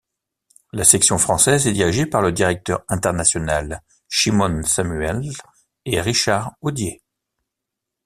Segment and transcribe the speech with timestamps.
[0.73, 5.29] La section française est dirigée par le directeur international Shimon Samuels
[5.85, 7.03] et Richard Odier.